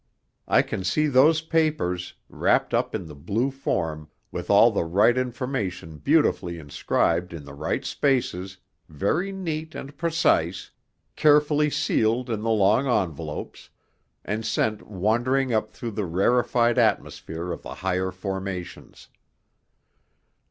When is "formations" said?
18.09-19.07